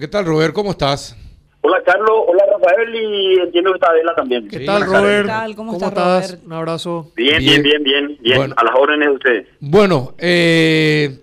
¿Qué 0.00 0.06
tal, 0.06 0.26
Robert? 0.26 0.54
¿Cómo 0.54 0.70
estás? 0.70 1.16
Hola, 1.60 1.82
Carlos. 1.84 2.08
Hola, 2.28 2.44
Rafael. 2.52 2.94
Y 2.94 3.40
entiendo 3.40 3.72
que 3.72 3.78
está 3.78 3.90
Adela 3.90 4.14
también. 4.14 4.46
¿Qué 4.48 4.58
Sí, 4.60 4.64
tal. 4.64 4.86
Robert? 4.86 5.22
¿Qué 5.22 5.28
tal? 5.28 5.56
¿Cómo 5.56 5.72
está, 5.72 5.88
estás? 5.88 6.30
Robert? 6.30 6.46
Un 6.46 6.52
abrazo. 6.52 7.12
Bien, 7.16 7.38
Bien. 7.40 7.62
bien, 7.64 7.82
bien, 7.82 8.16
bien. 8.20 8.36
Bueno. 8.36 8.54
A 8.56 8.62
las 8.62 8.74
órdenes 8.76 9.08
de 9.08 9.14
ustedes. 9.16 9.48
Bueno, 9.58 10.14
eh, 10.18 11.18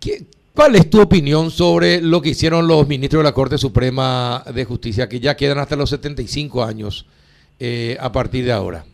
¿qué- 0.00 0.20
¿cuál 0.54 0.76
es 0.76 0.88
tu 0.88 1.00
opinión 1.00 1.50
sobre 1.50 2.00
lo 2.00 2.22
que 2.22 2.28
hicieron 2.28 2.68
los 2.68 2.86
ministros 2.86 3.24
de 3.24 3.28
la 3.28 3.34
Corte 3.34 3.58
Suprema 3.58 4.44
de 4.54 4.64
Justicia, 4.64 5.08
que 5.08 5.18
ya 5.18 5.36
quedan 5.36 5.58
hasta 5.58 5.74
los 5.74 5.90
75 5.90 6.62
años 6.62 7.08
eh, 7.58 7.96
a 7.98 8.12
partir 8.12 8.44
de 8.44 8.52
ahora? 8.52 8.84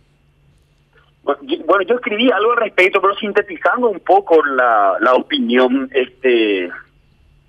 Bueno 1.22 1.38
yo, 1.42 1.56
bueno, 1.66 1.84
yo 1.86 1.96
escribí 1.96 2.30
algo 2.32 2.52
al 2.52 2.56
respecto, 2.62 2.98
pero 3.02 3.14
sintetizando 3.16 3.90
un 3.90 4.00
poco 4.00 4.42
la, 4.42 4.94
la 5.02 5.12
opinión, 5.12 5.90
este, 5.92 6.70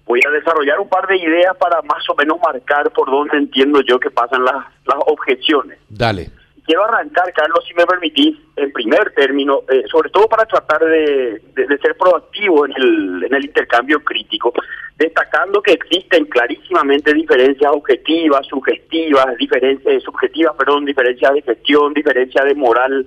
voy 0.06 0.20
a 0.28 0.32
desarrollar 0.32 0.80
un 0.80 0.90
par 0.90 1.08
de 1.08 1.18
ideas 1.18 1.56
para 1.58 1.82
más 1.84 2.08
o 2.10 2.16
menos 2.16 2.38
marcar 2.46 2.92
por 2.92 3.10
dónde 3.10 3.38
entiendo 3.38 3.82
yo 3.82 4.00
que 4.00 4.12
pasan 4.12 4.44
las, 4.44 4.66
las 4.86 4.98
objeciones. 5.08 5.80
Dale. 5.90 6.30
Quiero 6.66 6.86
arrancar, 6.86 7.32
Carlos, 7.34 7.60
si 7.68 7.74
me 7.74 7.86
permitís, 7.86 8.38
en 8.56 8.72
primer 8.72 9.12
término, 9.16 9.64
eh, 9.70 9.84
sobre 9.92 10.10
todo 10.10 10.28
para 10.30 10.46
tratar 10.46 10.80
de, 10.86 11.42
de- 11.56 11.68
de 11.68 11.78
ser 11.80 11.98
proactivo 11.98 12.66
en 12.66 12.72
el, 12.78 13.24
en 13.26 13.34
el 13.36 13.46
intercambio 13.46 14.00
crítico, 14.02 14.54
destacando 14.98 15.62
que 15.62 15.74
existen 15.74 16.24
clarísimamente 16.26 17.14
diferencias 17.14 17.70
objetivas, 17.74 18.46
subjetivas, 18.48 19.36
diferencias 19.38 20.04
subjetivas, 20.04 20.56
perdón, 20.58 20.86
diferencias 20.86 21.34
de 21.34 21.42
gestión, 21.42 21.94
diferencias 21.94 22.46
de 22.46 22.56
moral 22.56 23.06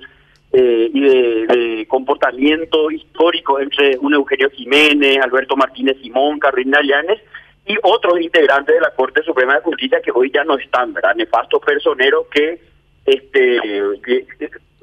eh, 0.53 0.91
y 0.93 1.01
de, 1.01 1.87
comportamiento 1.89 2.91
histórico 2.91 3.61
entre 3.61 3.97
un 3.99 4.15
Eugenio 4.15 4.51
Jiménez, 4.51 5.19
Alberto 5.23 5.57
Martínez 5.57 5.97
Simón, 6.03 6.39
Carolina 6.39 6.81
Llanes 6.83 7.21
y 7.67 7.77
otros 7.83 8.21
integrantes 8.21 8.75
de 8.75 8.81
la 8.81 8.91
Corte 8.91 9.23
Suprema 9.23 9.55
de 9.55 9.61
Justicia 9.61 10.01
que 10.01 10.13
hoy 10.13 10.31
ya 10.33 10.45
no 10.45 10.57
están, 10.59 10.93
¿verdad? 10.93 11.15
Nefastos 11.15 11.63
personeros 11.65 12.27
que 12.31 12.61
este 13.05 13.61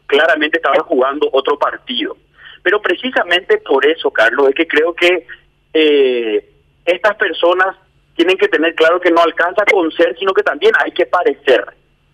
claramente 0.06 0.58
estaban 0.58 0.82
jugando 0.82 1.30
otro 1.32 1.58
partido. 1.58 2.16
Pero 2.62 2.82
precisamente 2.82 3.58
por 3.58 3.86
eso, 3.86 4.12
Carlos, 4.12 4.50
es 4.50 4.56
que 4.56 4.68
creo 4.68 4.94
que 4.94 5.26
eh, 5.74 6.50
estas 6.86 7.16
personas 7.16 7.76
tienen 8.16 8.38
que 8.38 8.48
tener 8.48 8.76
claro 8.76 9.00
que 9.00 9.12
no 9.12 9.22
alcanza 9.22 9.66
con 9.66 9.92
ser, 9.92 10.18
sino 10.18 10.34
que 10.34 10.44
también 10.44 10.74
hay 10.80 10.92
que 10.92 11.06
parecer. 11.06 11.66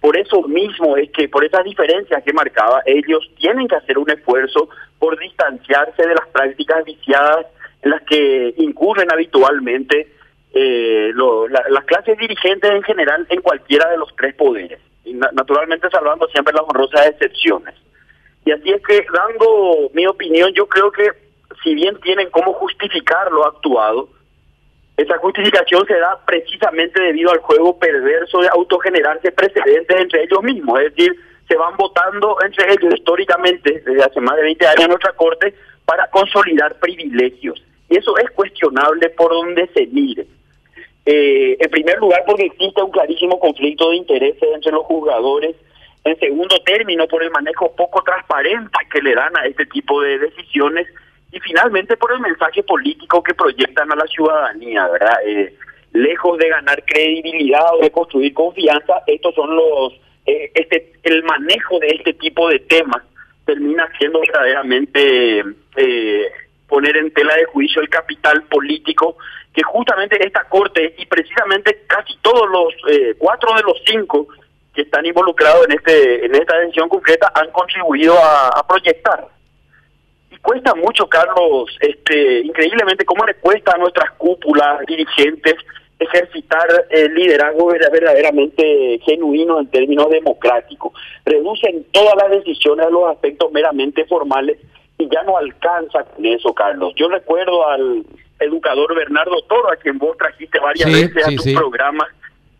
Por 0.01 0.15
eso 0.17 0.41
mismo 0.43 0.95
es 0.97 1.09
que, 1.11 1.27
por 1.27 1.43
esas 1.43 1.63
diferencias 1.65 2.23
que 2.23 2.31
marcaba, 2.33 2.81
ellos 2.85 3.29
tienen 3.37 3.67
que 3.67 3.75
hacer 3.75 3.97
un 3.97 4.09
esfuerzo 4.09 4.69
por 4.97 5.17
distanciarse 5.19 6.07
de 6.07 6.15
las 6.15 6.27
prácticas 6.29 6.85
viciadas 6.85 7.45
en 7.81 7.91
las 7.91 8.01
que 8.03 8.53
incurren 8.57 9.11
habitualmente 9.11 10.07
eh, 10.51 11.11
lo- 11.13 11.47
la- 11.47 11.63
las 11.69 11.83
clases 11.85 12.17
dirigentes 12.17 12.71
en 12.71 12.81
general 12.81 13.25
en 13.29 13.39
cualquiera 13.41 13.87
de 13.91 13.97
los 13.97 14.15
tres 14.15 14.33
poderes, 14.33 14.79
y 15.05 15.13
na- 15.13 15.29
naturalmente 15.31 15.87
salvando 15.91 16.27
siempre 16.29 16.53
las 16.55 16.63
honrosas 16.63 17.05
excepciones. 17.05 17.75
Y 18.45 18.51
así 18.51 18.71
es 18.71 18.81
que, 18.81 19.05
dando 19.13 19.91
mi 19.93 20.07
opinión, 20.07 20.51
yo 20.53 20.65
creo 20.67 20.91
que 20.91 21.07
si 21.63 21.75
bien 21.75 21.99
tienen 22.01 22.31
cómo 22.31 22.53
justificar 22.53 23.31
lo 23.31 23.45
actuado, 23.45 24.09
esa 24.99 25.17
justificación 25.17 25.85
se 25.87 25.97
da 25.97 26.19
precisamente 26.25 27.01
debido 27.01 27.31
al 27.31 27.39
juego 27.39 27.77
perverso 27.77 28.39
de 28.39 28.49
autogenerarse 28.49 29.31
precedentes 29.31 29.97
entre 29.97 30.23
ellos 30.23 30.43
mismos, 30.43 30.81
es 30.81 30.95
decir, 30.95 31.15
se 31.47 31.55
van 31.55 31.75
votando 31.77 32.37
entre 32.45 32.71
ellos 32.73 32.93
históricamente 32.93 33.81
desde 33.85 34.03
hace 34.03 34.19
más 34.19 34.35
de 34.35 34.43
20 34.43 34.67
años 34.67 34.83
en 34.83 34.89
nuestra 34.89 35.13
corte 35.13 35.53
para 35.85 36.07
consolidar 36.09 36.77
privilegios. 36.79 37.63
Y 37.89 37.97
eso 37.97 38.15
es 38.17 38.29
cuestionable 38.31 39.09
por 39.09 39.31
donde 39.31 39.67
se 39.73 39.87
mire. 39.87 40.27
Eh, 41.05 41.57
en 41.59 41.69
primer 41.71 41.97
lugar, 41.97 42.23
porque 42.27 42.45
existe 42.45 42.83
un 42.83 42.91
clarísimo 42.91 43.39
conflicto 43.39 43.89
de 43.89 43.95
intereses 43.95 44.47
entre 44.53 44.71
los 44.71 44.85
juzgadores. 44.85 45.55
En 46.03 46.19
segundo 46.19 46.55
término, 46.63 47.07
por 47.07 47.23
el 47.23 47.31
manejo 47.31 47.73
poco 47.75 48.03
transparente 48.03 48.77
que 48.91 49.01
le 49.01 49.15
dan 49.15 49.35
a 49.37 49.45
este 49.45 49.65
tipo 49.65 50.01
de 50.01 50.19
decisiones. 50.19 50.87
Y 51.31 51.39
finalmente, 51.39 51.95
por 51.97 52.11
el 52.11 52.19
mensaje 52.19 52.63
político 52.63 53.21
que 53.21 53.33
proyectan 53.33 53.91
a 53.91 53.95
la 53.95 54.07
ciudadanía, 54.07 54.87
¿verdad? 54.87 55.17
Eh, 55.25 55.55
lejos 55.93 56.37
de 56.37 56.49
ganar 56.49 56.83
credibilidad 56.85 57.75
o 57.75 57.81
de 57.81 57.91
construir 57.91 58.33
confianza, 58.33 59.01
estos 59.07 59.35
son 59.35 59.55
los. 59.55 59.93
eh, 60.25 60.51
este 60.53 60.93
El 61.03 61.23
manejo 61.23 61.79
de 61.79 61.87
este 61.87 62.13
tipo 62.13 62.49
de 62.49 62.59
temas 62.59 63.03
termina 63.45 63.89
siendo 63.97 64.19
verdaderamente 64.19 65.43
eh, 65.75 66.31
poner 66.67 66.97
en 66.97 67.11
tela 67.11 67.35
de 67.35 67.45
juicio 67.45 67.81
el 67.81 67.89
capital 67.89 68.43
político 68.43 69.17
que 69.53 69.63
justamente 69.63 70.23
esta 70.23 70.43
corte 70.43 70.93
y 70.97 71.05
precisamente 71.07 71.83
casi 71.87 72.15
todos 72.21 72.47
los 72.47 72.73
eh, 72.93 73.15
cuatro 73.17 73.55
de 73.55 73.63
los 73.63 73.81
cinco 73.85 74.27
que 74.73 74.83
están 74.83 75.03
involucrados 75.05 75.65
en 75.65 75.71
este 75.71 76.25
en 76.25 76.35
esta 76.35 76.59
decisión 76.59 76.87
concreta 76.89 77.31
han 77.33 77.49
contribuido 77.51 78.15
a, 78.23 78.65
proyectar 78.67 79.27
cuesta 80.41 80.73
mucho 80.75 81.07
Carlos 81.07 81.75
este 81.81 82.39
increíblemente 82.41 83.05
cómo 83.05 83.25
le 83.25 83.35
cuesta 83.35 83.73
a 83.73 83.77
nuestras 83.77 84.11
cúpulas 84.11 84.79
dirigentes 84.87 85.55
ejercitar 85.99 86.67
el 86.89 87.13
liderazgo 87.13 87.67
verdaderamente 87.67 88.99
genuino 89.03 89.59
en 89.59 89.67
términos 89.69 90.09
democráticos 90.09 90.93
reducen 91.25 91.85
todas 91.91 92.15
las 92.15 92.31
decisiones 92.31 92.85
a 92.85 92.89
los 92.89 93.09
aspectos 93.09 93.51
meramente 93.51 94.05
formales 94.05 94.57
y 94.97 95.09
ya 95.09 95.23
no 95.23 95.37
alcanza 95.37 96.03
con 96.03 96.25
eso, 96.25 96.53
Carlos. 96.53 96.93
Yo 96.95 97.07
recuerdo 97.09 97.67
al 97.67 98.03
educador 98.39 98.93
Bernardo 98.95 99.41
Toro, 99.47 99.71
a 99.71 99.75
quien 99.77 99.97
vos 99.97 100.17
trajiste 100.17 100.59
varias 100.59 100.89
Sí, 100.91 101.03
veces 101.03 101.25
a 101.25 101.29
tus 101.29 101.43
sí. 101.43 101.53
programas, 101.55 102.07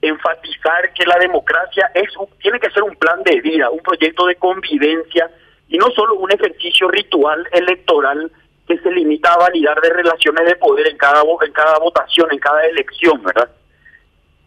enfatizar 0.01 0.93
que 0.93 1.05
la 1.05 1.17
democracia 1.19 1.91
es 1.93 2.15
un- 2.17 2.27
tiene 2.41 2.59
que 2.59 2.69
ser 2.71 2.83
un 2.83 2.95
plan 2.95 3.21
de 3.23 3.41
vida, 3.41 3.69
un 3.69 3.79
proyecto 3.79 4.25
de 4.25 4.35
convivencia 4.35 5.29
y 5.69 5.77
no 5.77 5.87
solo 5.95 6.15
un 6.15 6.31
ejercicio 6.31 6.89
ritual 6.89 7.47
electoral 7.51 8.31
que 8.67 8.77
se 8.79 8.91
limita 8.91 9.33
a 9.33 9.37
validar 9.37 9.79
de 9.81 9.89
relaciones 9.89 10.45
de 10.45 10.55
poder 10.55 10.87
en 10.87 10.97
cada 10.97 11.23
en 11.45 11.51
cada 11.53 11.79
votación, 11.79 12.27
en 12.31 12.39
cada 12.39 12.65
elección, 12.65 13.23
¿verdad? 13.23 13.49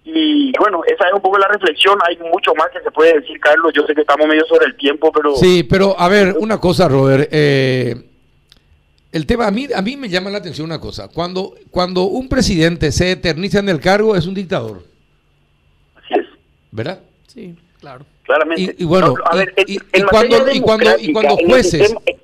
Y 0.04 0.52
bueno, 0.58 0.82
esa 0.84 1.06
es 1.06 1.12
un 1.12 1.22
poco 1.22 1.38
la 1.38 1.48
reflexión. 1.48 1.96
Hay 2.08 2.18
mucho 2.18 2.54
más 2.54 2.68
que 2.70 2.80
se 2.80 2.90
puede 2.90 3.20
decir, 3.20 3.38
Carlos. 3.38 3.72
Yo 3.74 3.86
sé 3.86 3.94
que 3.94 4.00
estamos 4.00 4.26
medio 4.26 4.44
sobre 4.46 4.66
el 4.66 4.76
tiempo, 4.76 5.12
pero 5.12 5.36
Sí, 5.36 5.62
pero 5.62 5.98
a 5.98 6.08
ver, 6.08 6.34
una 6.38 6.58
cosa, 6.58 6.88
Robert. 6.88 7.28
eh, 7.30 7.94
el 9.12 9.26
tema, 9.26 9.46
a 9.46 9.50
mí, 9.50 9.68
a 9.74 9.82
mí 9.82 9.96
me 9.96 10.08
llama 10.08 10.30
la 10.30 10.38
atención 10.38 10.64
una 10.64 10.80
cosa. 10.80 11.08
Cuando, 11.08 11.54
cuando 11.70 12.04
un 12.04 12.28
presidente 12.28 12.90
se 12.90 13.12
eterniza 13.12 13.58
en 13.58 13.68
el 13.68 13.78
cargo, 13.78 14.16
es 14.16 14.26
un 14.26 14.34
dictador, 14.34 14.82
así 15.94 16.14
es. 16.14 16.26
¿verdad? 16.70 17.00
Sí, 17.26 17.54
claro. 17.78 18.06
Claramente. 18.32 18.74
Y- 18.78 18.82
y 18.82 18.86
bueno, 18.86 19.08
No, 19.08 19.24
a 19.24 19.36
ver, 19.36 19.54
y- 19.66 19.78
en 19.92 20.06
cuando- 20.06 20.48
y 20.50 20.60
cuando- 21.12 21.36
y 21.38 21.44
jueces- 21.44 21.80
sistema- 21.88 22.00
eh, 22.06 22.18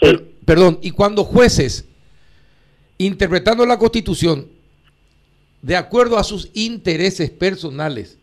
Per- 0.00 0.24
perdón, 0.46 0.78
y 0.82 0.90
cuando 0.90 1.24
jueces, 1.24 1.86
interpretando 2.98 3.66
la 3.66 3.78
constitución, 3.78 4.48
de 5.60 5.76
acuerdo 5.76 6.16
a 6.18 6.24
sus 6.24 6.50
intereses 6.54 7.30
personales, 7.30 8.18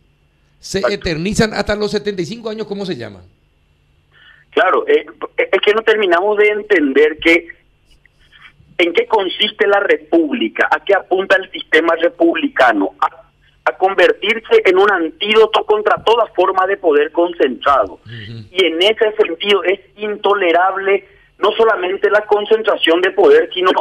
se 0.59 0.79
Exacto. 0.79 0.95
eternizan 0.95 1.53
hasta 1.53 1.75
los 1.75 1.91
75 1.91 2.49
años, 2.49 2.67
¿cómo 2.67 2.85
se 2.85 2.95
llama? 2.97 3.21
Claro, 4.51 4.85
eh, 4.87 5.05
es 5.37 5.61
que 5.63 5.73
no 5.73 5.81
terminamos 5.83 6.37
de 6.37 6.49
entender 6.49 7.17
que 7.23 7.47
en 8.79 8.93
qué 8.93 9.05
consiste 9.07 9.67
la 9.67 9.79
república, 9.81 10.67
a 10.71 10.83
qué 10.83 10.95
apunta 10.95 11.35
el 11.37 11.49
sistema 11.51 11.95
republicano, 11.95 12.91
a, 12.99 13.18
a 13.69 13.77
convertirse 13.77 14.61
en 14.65 14.77
un 14.77 14.91
antídoto 14.91 15.63
contra 15.65 16.03
toda 16.03 16.27
forma 16.35 16.65
de 16.67 16.77
poder 16.77 17.11
concentrado. 17.11 17.99
Y 18.51 18.65
en 18.65 18.81
ese 18.81 19.11
sentido 19.15 19.63
es 19.63 19.79
intolerable 19.97 21.05
no 21.37 21.51
solamente 21.53 22.09
la 22.09 22.21
concentración 22.25 23.01
de 23.01 23.11
poder, 23.11 23.49
sino 23.53 23.71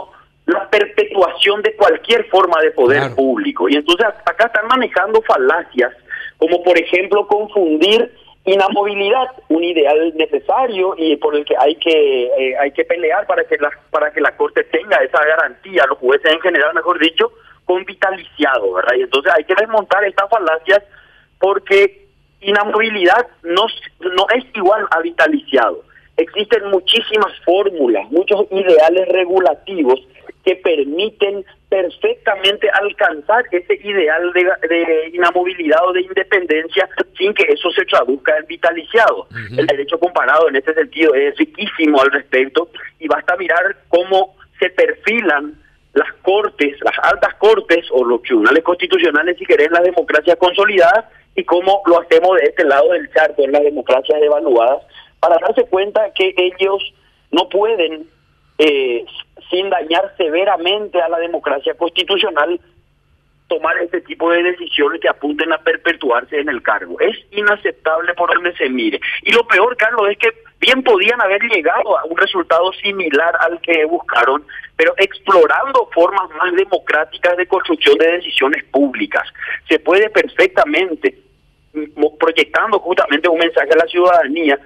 la 0.46 0.68
perpetuación 0.70 1.60
de 1.62 1.74
cualquier 1.74 2.24
forma 2.26 2.60
de 2.62 2.70
poder 2.70 2.98
Claro. 3.00 3.16
público. 3.16 3.68
Y 3.68 3.74
entonces 3.76 4.06
acá 4.24 4.46
están 4.46 4.66
manejando 4.68 5.20
falacias, 5.22 5.92
como 6.38 6.62
por 6.62 6.78
ejemplo 6.78 7.26
confundir 7.26 8.10
inamovilidad, 8.44 9.28
un 9.48 9.62
ideal 9.62 10.12
necesario 10.16 10.94
y 10.96 11.16
por 11.16 11.36
el 11.36 11.44
que 11.44 11.54
hay 11.58 11.74
que 11.76 12.26
eh, 12.26 12.56
hay 12.58 12.70
que 12.72 12.84
pelear 12.84 13.26
para 13.26 13.44
que 13.44 13.58
la 13.58 13.70
para 13.90 14.10
que 14.10 14.20
la 14.20 14.36
corte 14.36 14.64
tenga 14.64 14.96
esa 14.98 15.22
garantía, 15.24 15.84
los 15.86 15.98
jueces 15.98 16.32
en 16.32 16.40
general, 16.40 16.72
mejor 16.74 16.98
dicho, 16.98 17.30
con 17.68 17.84
vitaliciado, 17.84 18.72
¿verdad? 18.72 18.94
Y 18.96 19.02
entonces 19.02 19.30
hay 19.36 19.44
que 19.44 19.54
desmontar 19.54 20.02
estas 20.04 20.28
falacias 20.30 20.82
porque 21.38 22.06
inamovilidad 22.40 23.26
no 23.42 23.66
no 24.00 24.26
es 24.34 24.44
igual 24.54 24.86
a 24.90 25.00
vitaliciado. 25.02 25.84
Existen 26.16 26.70
muchísimas 26.70 27.32
fórmulas, 27.44 28.10
muchos 28.10 28.46
ideales 28.50 29.06
regulativos 29.08 30.00
que 30.46 30.56
permiten 30.56 31.44
perfectamente 31.68 32.70
alcanzar 32.70 33.44
ese 33.52 33.74
ideal 33.74 34.32
de, 34.32 34.44
de 34.66 35.10
inamovilidad 35.12 35.86
o 35.86 35.92
de 35.92 36.00
independencia 36.00 36.88
sin 37.18 37.34
que 37.34 37.52
eso 37.52 37.70
se 37.72 37.84
traduzca 37.84 38.34
en 38.38 38.46
vitaliciado. 38.46 39.28
El 39.58 39.66
derecho 39.66 39.98
comparado 39.98 40.48
en 40.48 40.56
ese 40.56 40.72
sentido 40.72 41.14
es 41.14 41.36
riquísimo 41.36 42.00
al 42.00 42.10
respecto 42.12 42.70
y 42.98 43.06
basta 43.08 43.36
mirar 43.36 43.76
cómo 43.88 44.36
se 44.58 44.70
perfilan 44.70 45.54
las 45.98 46.12
cortes, 46.22 46.76
las 46.82 46.94
altas 47.02 47.34
cortes 47.34 47.86
o 47.90 48.04
los 48.04 48.22
tribunales 48.22 48.62
constitucionales, 48.62 49.36
si 49.38 49.44
querés, 49.44 49.70
las 49.70 49.82
democracias 49.82 50.36
consolidadas 50.36 51.06
y 51.34 51.44
cómo 51.44 51.82
lo 51.86 52.00
hacemos 52.00 52.36
de 52.36 52.46
este 52.46 52.64
lado 52.64 52.90
del 52.92 53.12
charco, 53.12 53.42
en 53.42 53.52
las 53.52 53.62
democracias 53.62 54.22
evaluadas, 54.22 54.82
para 55.20 55.36
darse 55.38 55.64
cuenta 55.64 56.10
que 56.14 56.32
ellos 56.36 56.82
no 57.30 57.48
pueden, 57.48 58.06
eh, 58.58 59.04
sin 59.50 59.68
dañar 59.70 60.14
severamente 60.16 61.00
a 61.00 61.08
la 61.08 61.18
democracia 61.18 61.74
constitucional, 61.74 62.60
tomar 63.48 63.76
este 63.78 64.00
tipo 64.02 64.30
de 64.30 64.42
decisiones 64.42 65.00
que 65.00 65.08
apunten 65.08 65.52
a 65.52 65.58
perpetuarse 65.58 66.38
en 66.38 66.48
el 66.48 66.62
cargo. 66.62 67.00
Es 67.00 67.16
inaceptable 67.32 68.14
por 68.14 68.32
donde 68.32 68.54
se 68.56 68.68
mire. 68.68 69.00
Y 69.22 69.32
lo 69.32 69.46
peor, 69.46 69.76
Carlos, 69.76 70.08
es 70.10 70.18
que 70.18 70.28
bien 70.60 70.82
podían 70.82 71.20
haber 71.20 71.42
llegado 71.42 71.98
a 71.98 72.04
un 72.04 72.16
resultado 72.16 72.72
similar 72.74 73.34
al 73.40 73.60
que 73.60 73.84
buscaron, 73.86 74.44
pero 74.76 74.94
explorando 74.98 75.88
formas 75.92 76.28
más 76.30 76.52
democráticas 76.54 77.36
de 77.36 77.46
construcción 77.46 77.96
de 77.98 78.12
decisiones 78.12 78.64
públicas. 78.64 79.24
Se 79.68 79.78
puede 79.78 80.10
perfectamente, 80.10 81.18
mm, 81.72 82.16
proyectando 82.18 82.78
justamente 82.78 83.28
un 83.28 83.38
mensaje 83.38 83.72
a 83.72 83.78
la 83.78 83.86
ciudadanía, 83.86 84.58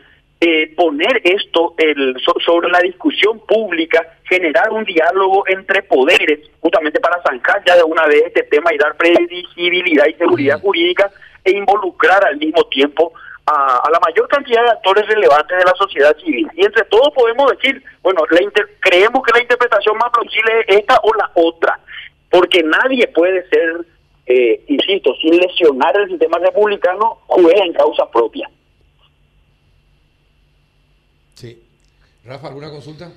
eh, 0.45 0.75
poner 0.75 1.21
esto 1.23 1.73
el, 1.79 2.17
sobre 2.45 2.69
la 2.69 2.81
discusión 2.81 3.39
pública, 3.47 4.19
generar 4.25 4.73
un 4.73 4.83
diálogo 4.83 5.45
entre 5.47 5.85
poderes, 5.85 6.41
justamente 6.59 6.99
para 6.99 7.23
zanjar 7.23 7.63
ya 7.65 7.77
de 7.77 7.85
una 7.85 8.09
vez 8.09 8.25
este 8.27 8.43
tema 8.51 8.75
y 8.75 8.77
dar 8.77 8.97
previsibilidad 8.97 10.05
y 10.09 10.15
seguridad 10.15 10.61
jurídica 10.61 11.09
e 11.45 11.53
involucrar 11.53 12.27
al 12.27 12.39
mismo 12.39 12.65
tiempo 12.65 13.13
a, 13.47 13.89
la 13.89 14.01
mayor 14.01 14.27
cantidad 14.27 14.65
de 14.65 14.71
actores 14.71 15.07
relevantes 15.07 15.57
de 15.57 15.65
la 15.65 15.75
sociedad 15.77 16.17
civil. 16.17 16.51
Y 16.57 16.65
entre 16.65 16.87
todos 16.87 17.15
podemos 17.15 17.49
decir, 17.53 17.81
bueno, 18.03 18.23
la 18.29 18.41
creemos 18.81 19.23
que 19.23 19.33
la 19.35 19.43
interpretación 19.43 19.97
más 19.97 20.11
plausible 20.11 20.65
es 20.67 20.79
esta 20.79 20.99
o 21.05 21.15
la 21.15 21.31
otra, 21.35 21.79
porque 22.29 22.65
nadie 22.65 23.07
puede 23.15 23.49
ser, 23.49 23.87
eh, 24.27 24.61
insisto, 24.67 25.15
sin 25.23 25.37
lesionar 25.37 25.97
el 25.99 26.09
sistema 26.09 26.39
republicano, 26.39 27.19
juega 27.29 27.65
en 27.65 27.75
causa 27.75 28.11
propia. 28.11 28.51
Sí. 31.43 31.59
Rafa, 32.25 32.47
¿alguna 32.47 32.71
consulta? 32.71 33.11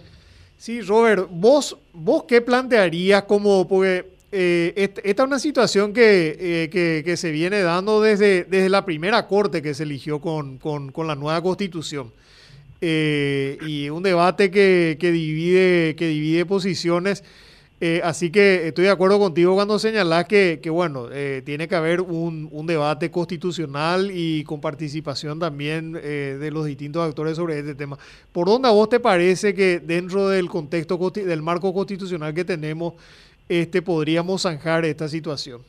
Sí, 0.57 0.81
Robert, 0.81 1.27
¿vos, 1.29 1.77
vos 1.93 2.23
qué 2.27 2.41
plantearías 2.41 3.21
como, 3.25 3.67
porque 3.67 4.03
eh, 4.31 4.91
esta 5.03 5.21
es 5.21 5.27
una 5.27 5.37
situación 5.37 5.93
eh, 5.95 6.67
que, 6.71 7.03
que, 7.05 7.17
se 7.17 7.29
viene 7.29 7.61
dando 7.61 8.01
desde, 8.01 8.45
desde 8.45 8.69
la 8.69 8.83
primera 8.83 9.27
corte 9.27 9.61
que 9.61 9.75
se 9.75 9.83
eligió 9.83 10.19
con, 10.19 10.57
con, 10.57 10.91
con 10.91 11.05
la 11.05 11.13
nueva 11.13 11.39
constitución. 11.43 12.11
Eh, 12.81 13.59
y 13.61 13.89
un 13.89 14.01
debate 14.01 14.49
que, 14.49 14.97
que, 14.99 15.11
divide, 15.11 15.95
que 15.95 16.07
divide 16.07 16.47
posiciones. 16.47 17.23
Eh, 17.87 18.01
así 18.03 18.31
que 18.31 18.69
estoy 18.69 18.85
de 18.85 18.89
acuerdo 18.89 19.19
contigo 19.19 19.53
cuando 19.53 19.77
señalas 19.77 20.25
que, 20.25 20.59
que 20.59 20.71
bueno, 20.71 21.07
eh, 21.11 21.43
tiene 21.45 21.67
que 21.67 21.75
haber 21.75 22.01
un, 22.01 22.65
debate 22.65 23.11
constitucional 23.11 24.09
y 24.11 24.43
con 24.43 24.59
participación 24.59 25.37
también 25.37 25.95
eh, 26.01 26.35
de 26.39 26.49
los 26.49 26.65
distintos 26.65 27.07
actores 27.07 27.35
sobre 27.35 27.59
este 27.59 27.75
tema. 27.75 27.95
¿Por 28.31 28.47
dónde 28.47 28.69
a 28.69 28.71
vos 28.71 28.89
te 28.89 28.99
parece 28.99 29.53
que 29.53 29.79
dentro 29.79 30.29
del 30.29 30.49
contexto 30.49 30.97
del 31.11 31.43
marco 31.43 31.71
constitucional 31.75 32.33
que 32.33 32.43
tenemos, 32.43 32.95
este 33.47 33.83
podríamos 33.83 34.41
zanjar 34.41 34.83
esta 34.85 35.07
situación? 35.07 35.61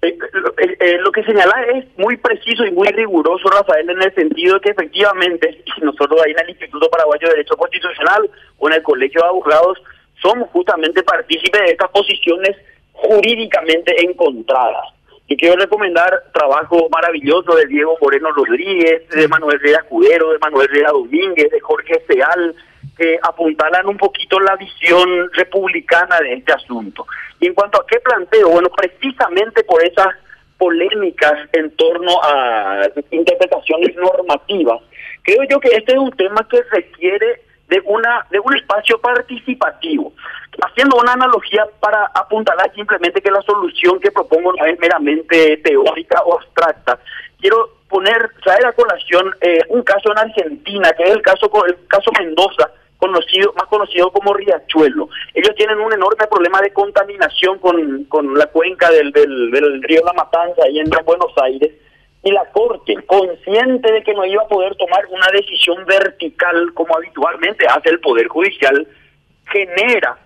lo 0.00 1.12
que 1.12 1.22
señala 1.24 1.62
es 1.74 1.84
muy 1.98 2.16
preciso 2.16 2.64
y 2.64 2.70
muy 2.70 2.88
riguroso, 2.88 3.50
Rafael, 3.50 3.90
en 3.90 4.00
el 4.00 4.14
sentido 4.14 4.54
de 4.54 4.60
que 4.62 4.70
efectivamente 4.70 5.62
nosotros 5.82 6.22
ahí 6.24 6.32
en 6.32 6.38
el 6.40 6.50
Instituto 6.50 6.88
Paraguayo 6.88 7.28
de 7.28 7.34
Derecho 7.34 7.54
Constitucional 7.54 8.30
o 8.56 8.68
en 8.68 8.76
el 8.76 8.82
Colegio 8.82 9.20
de 9.20 9.28
Abogados 9.28 9.78
somos 10.22 10.48
justamente 10.50 11.02
partícipes 11.02 11.60
de 11.60 11.72
estas 11.72 11.90
posiciones 11.90 12.56
jurídicamente 12.92 13.94
encontradas. 14.04 14.88
Y 15.26 15.36
quiero 15.36 15.56
recomendar 15.56 16.24
trabajo 16.32 16.88
maravilloso 16.90 17.54
de 17.54 17.66
Diego 17.66 17.96
Moreno 18.00 18.32
Rodríguez, 18.32 19.08
de 19.10 19.28
Manuel 19.28 19.60
Reyes 19.60 19.78
Escudero, 19.78 20.32
de 20.32 20.38
Manuel 20.38 20.68
Reyes 20.68 20.88
Domínguez, 20.90 21.50
de 21.50 21.60
Jorge 21.60 22.02
Seal, 22.08 22.54
que 22.98 23.18
apuntalan 23.22 23.86
un 23.86 23.96
poquito 23.96 24.40
la 24.40 24.56
visión 24.56 25.30
republicana 25.32 26.18
de 26.18 26.34
este 26.34 26.52
asunto. 26.52 27.06
Y 27.38 27.46
en 27.46 27.54
cuanto 27.54 27.80
a 27.80 27.86
qué 27.86 28.00
planteo, 28.00 28.48
bueno, 28.50 28.68
precisamente 28.76 29.62
por 29.64 29.82
esas 29.84 30.08
polémicas 30.58 31.48
en 31.52 31.70
torno 31.76 32.20
a 32.22 32.88
interpretaciones 33.10 33.94
normativas, 33.96 34.82
creo 35.22 35.44
yo 35.48 35.60
que 35.60 35.68
este 35.68 35.92
es 35.92 35.98
un 35.98 36.10
tema 36.10 36.46
que 36.50 36.60
requiere 36.72 37.40
de 37.70 37.80
una 37.86 38.26
de 38.30 38.40
un 38.40 38.54
espacio 38.56 39.00
participativo. 39.00 40.12
Haciendo 40.62 40.96
una 40.96 41.12
analogía 41.12 41.64
para 41.78 42.06
apuntalar 42.06 42.70
simplemente 42.74 43.22
que 43.22 43.30
la 43.30 43.40
solución 43.42 43.98
que 44.00 44.10
propongo 44.10 44.52
no 44.52 44.64
es 44.66 44.78
meramente 44.78 45.56
teórica 45.58 46.20
o 46.24 46.34
abstracta. 46.34 46.98
Quiero 47.38 47.78
poner, 47.88 48.30
traer 48.42 48.66
a 48.66 48.72
colación 48.72 49.32
eh, 49.40 49.60
un 49.68 49.82
caso 49.82 50.10
en 50.10 50.18
Argentina, 50.18 50.90
que 50.92 51.04
es 51.04 51.10
el 51.10 51.22
caso 51.22 51.50
el 51.64 51.86
caso 51.86 52.10
Mendoza, 52.18 52.70
conocido 52.98 53.52
más 53.54 53.66
conocido 53.66 54.10
como 54.10 54.34
Riachuelo. 54.34 55.08
Ellos 55.32 55.54
tienen 55.56 55.78
un 55.78 55.92
enorme 55.92 56.26
problema 56.26 56.60
de 56.60 56.72
contaminación 56.72 57.58
con, 57.58 58.04
con 58.04 58.36
la 58.36 58.46
cuenca 58.46 58.90
del, 58.90 59.12
del, 59.12 59.82
río 59.82 60.02
La 60.04 60.12
Matanza, 60.12 60.62
ahí 60.64 60.80
en 60.80 60.90
Buenos 61.04 61.32
Aires 61.42 61.72
y 62.22 62.30
la 62.32 62.44
Corte, 62.52 62.96
consciente 63.06 63.90
de 63.92 64.02
que 64.02 64.12
no 64.12 64.24
iba 64.24 64.42
a 64.42 64.48
poder 64.48 64.76
tomar 64.76 65.06
una 65.06 65.26
decisión 65.32 65.84
vertical 65.86 66.72
como 66.74 66.96
habitualmente 66.96 67.66
hace 67.66 67.88
el 67.88 68.00
Poder 68.00 68.28
Judicial, 68.28 68.86
genera 69.50 70.18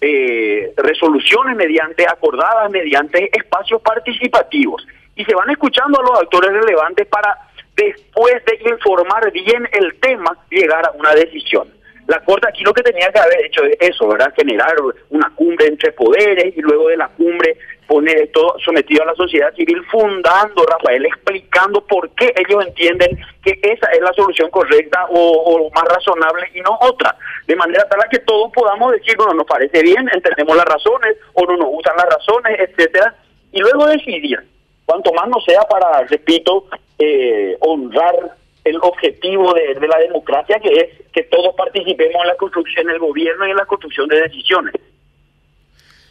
eh, 0.00 0.72
resoluciones 0.76 1.56
mediante, 1.56 2.06
acordadas 2.08 2.70
mediante 2.70 3.28
espacios 3.36 3.82
participativos. 3.82 4.86
Y 5.16 5.24
se 5.24 5.34
van 5.34 5.50
escuchando 5.50 6.00
a 6.00 6.02
los 6.02 6.18
actores 6.22 6.50
relevantes 6.52 7.06
para, 7.08 7.36
después 7.76 8.34
de 8.46 8.70
informar 8.70 9.30
bien 9.32 9.68
el 9.72 9.98
tema, 10.00 10.36
llegar 10.48 10.86
a 10.86 10.92
una 10.92 11.12
decisión. 11.14 11.68
La 12.06 12.20
Corte 12.20 12.48
aquí 12.48 12.64
lo 12.64 12.72
que 12.72 12.82
tenía 12.82 13.12
que 13.12 13.18
haber 13.18 13.44
hecho 13.44 13.64
es 13.64 13.76
eso, 13.80 14.08
¿verdad? 14.08 14.32
Generar 14.34 14.74
una 15.10 15.30
cumbre 15.34 15.66
entre 15.66 15.92
poderes 15.92 16.56
y 16.56 16.62
luego 16.62 16.88
de 16.88 16.96
la 16.96 17.08
cumbre 17.08 17.58
poner 17.88 18.18
esto 18.18 18.54
sometido 18.62 19.02
a 19.02 19.06
la 19.06 19.14
sociedad 19.14 19.52
civil, 19.54 19.82
fundando, 19.90 20.64
Rafael, 20.66 21.06
explicando 21.06 21.80
por 21.80 22.10
qué 22.10 22.32
ellos 22.36 22.64
entienden 22.66 23.18
que 23.42 23.58
esa 23.62 23.86
es 23.90 24.00
la 24.00 24.12
solución 24.12 24.50
correcta 24.50 25.06
o, 25.08 25.70
más 25.74 25.84
razonable 25.84 26.48
y 26.54 26.60
no 26.60 26.78
otra. 26.82 27.16
De 27.46 27.56
manera 27.56 27.88
tal 27.88 28.00
que 28.10 28.18
todos 28.20 28.52
podamos 28.52 28.92
decir, 28.92 29.16
bueno, 29.16 29.32
nos 29.32 29.46
parece 29.46 29.82
bien, 29.82 30.08
entendemos 30.12 30.54
las 30.54 30.66
razones 30.66 31.16
o 31.32 31.46
no 31.46 31.56
nos 31.56 31.68
gustan 31.68 31.96
las 31.96 32.10
razones, 32.10 32.60
etcétera, 32.60 33.14
y 33.52 33.60
luego 33.60 33.86
decidir, 33.86 34.38
cuanto 34.84 35.10
más 35.14 35.26
no 35.28 35.40
sea 35.40 35.62
para, 35.62 36.02
repito, 36.02 36.66
eh, 36.98 37.56
honrar 37.60 38.36
el 38.64 38.76
objetivo 38.82 39.54
de, 39.54 39.74
de, 39.76 39.88
la 39.88 39.98
democracia, 39.98 40.60
que 40.60 40.68
es 40.68 41.10
que 41.10 41.22
todos 41.22 41.54
participemos 41.56 42.20
en 42.20 42.28
la 42.28 42.34
construcción 42.34 42.86
del 42.86 42.98
gobierno 42.98 43.46
y 43.46 43.50
en 43.50 43.56
la 43.56 43.64
construcción 43.64 44.08
de 44.08 44.20
decisiones. 44.20 44.74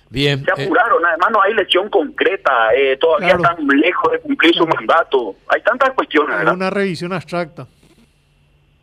Bien. 0.10 0.44
Se 0.44 0.62
eh, 0.62 0.66
apuraron, 0.66 1.06
además 1.06 1.30
no 1.32 1.42
hay 1.42 1.54
lesión 1.54 1.90
concreta, 1.90 2.74
eh, 2.76 2.98
todavía 2.98 3.34
están 3.34 3.68
lejos 3.68 4.12
de 4.12 4.20
cumplir 4.20 4.56
su 4.56 4.66
mandato. 4.66 5.36
Hay 5.50 5.62
tantas 5.62 5.92
cuestiones, 5.92 6.38
¿verdad? 6.38 6.54
Una 6.54 6.70
revisión 6.70 7.14
abstracta. 7.14 7.68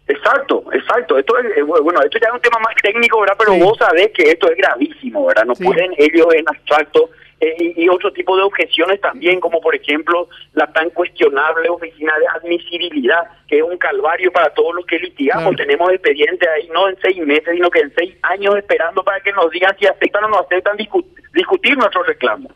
Exacto, 0.07 0.65
exacto. 0.73 1.19
Esto 1.19 1.39
es, 1.39 1.57
eh, 1.57 1.63
bueno, 1.63 2.01
esto 2.03 2.19
ya 2.19 2.29
es 2.29 2.35
un 2.35 2.41
tema 2.41 2.59
más 2.59 2.75
técnico, 2.83 3.21
¿verdad? 3.21 3.37
Pero 3.39 3.55
vos 3.57 3.79
sabés 3.79 4.11
que 4.13 4.31
esto 4.31 4.51
es 4.51 4.57
gravísimo, 4.57 5.27
¿verdad? 5.27 5.45
No 5.47 5.55
pueden 5.55 5.95
ellos 5.97 6.27
en 6.35 6.47
abstracto 6.49 7.11
eh, 7.41 7.75
y, 7.77 7.89
otro 7.89 8.13
tipo 8.13 8.37
de 8.37 8.43
objeciones 8.43 9.01
también, 9.01 9.41
como 9.41 9.61
por 9.61 9.75
ejemplo 9.75 10.29
la 10.53 10.71
tan 10.73 10.91
cuestionable 10.91 11.69
oficina 11.69 12.13
de 12.19 12.27
admisibilidad, 12.29 13.23
que 13.49 13.59
es 13.59 13.63
un 13.63 13.77
calvario 13.77 14.31
para 14.31 14.51
todos 14.51 14.75
los 14.75 14.87
que 14.87 14.99
litigamos. 14.99 15.57
Tenemos 15.57 15.91
expedientes 15.91 16.49
ahí 16.49 16.69
no 16.73 16.89
en 16.89 16.97
seis 17.03 17.19
meses, 17.19 17.55
sino 17.55 17.71
que 17.71 17.81
en 17.81 17.95
seis 17.97 18.15
años 18.23 18.57
esperando 18.57 19.03
para 19.03 19.21
que 19.21 19.33
nos 19.33 19.51
digan 19.51 19.77
si 19.79 19.87
aceptan 19.87 20.25
o 20.25 20.29
no 20.29 20.39
aceptan 20.39 20.77
discutir 20.77 21.77
nuestro 21.77 22.03
reclamo. 22.05 22.51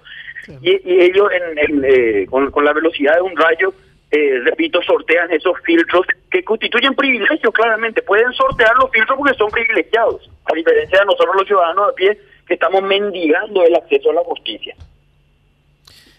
Y, 0.63 0.81
ellos, 0.85 1.29
en, 1.33 1.85
eh, 1.85 2.27
con, 2.31 2.65
la 2.65 2.73
velocidad 2.73 3.17
de 3.17 3.21
un 3.21 3.37
rayo, 3.37 3.75
eh, 4.11 4.41
repito, 4.45 4.81
sortean 4.83 5.31
esos 5.33 5.55
filtros 5.65 6.07
que 6.31 6.43
constituyen 6.43 6.95
privilegios, 6.95 7.53
claramente. 7.53 8.03
Pueden 8.03 8.33
sortear 8.33 8.75
los 8.77 8.91
filtros 8.91 9.19
porque 9.19 9.37
son 9.37 9.51
privilegiados, 9.51 10.31
a 10.45 10.55
diferencia 10.55 11.01
de 11.01 11.07
nosotros 11.07 11.37
los 11.37 11.47
ciudadanos 11.47 11.91
a 11.91 11.95
pie 11.95 12.19
que 12.47 12.55
estamos 12.55 12.83
mendigando 12.83 13.63
el 13.63 13.75
acceso 13.75 14.11
a 14.11 14.15
la 14.15 14.23
justicia. 14.23 14.75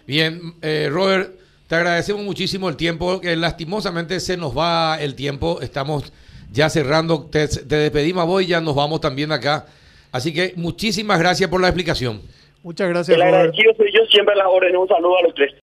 Bien, 0.06 0.40
eh, 0.62 0.88
Robert, 0.92 1.32
te 1.68 1.76
agradecemos 1.76 2.24
muchísimo 2.24 2.70
el 2.70 2.78
tiempo, 2.78 3.20
que 3.22 3.36
lastimosamente 3.36 4.20
se 4.20 4.38
nos 4.38 4.58
va 4.58 5.00
el 5.02 5.16
tiempo, 5.16 5.60
estamos 5.62 6.14
ya 6.52 6.70
cerrando, 6.70 7.28
te, 7.32 7.48
despedimos 7.48 8.24
a 8.24 8.26
vos 8.26 8.44
y 8.44 8.48
ya 8.48 8.62
nos 8.62 8.76
vamos 8.76 9.02
también 9.02 9.32
acá. 9.32 9.66
Así 10.12 10.34
que 10.34 10.54
muchísimas 10.56 11.20
gracias 11.20 11.50
por 11.50 11.62
la 11.62 11.68
explicación. 11.68 12.22
Muchas 12.64 12.90
gracias. 12.90 13.16
El 13.16 13.22
agradecido 13.22 13.74
soy 13.76 13.92
yo, 13.94 14.06
siempre 14.08 14.34
a 14.34 14.38
las 14.38 14.48
órdenes, 14.48 14.78
un 14.78 14.88
saludo 14.88 15.18
a 15.18 15.22
los 15.24 15.34
tres. 15.34 15.54